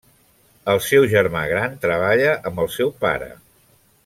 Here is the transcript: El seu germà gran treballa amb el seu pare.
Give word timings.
El 0.73 0.79
seu 0.85 1.05
germà 1.11 1.43
gran 1.53 1.77
treballa 1.85 2.35
amb 2.53 2.65
el 2.65 2.73
seu 2.81 2.93
pare. 3.05 3.31